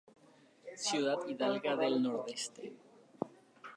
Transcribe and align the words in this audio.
Ciudad 0.77 1.19
Hidalga 1.27 1.75
del 1.75 2.01
Nordeste. 2.01 2.73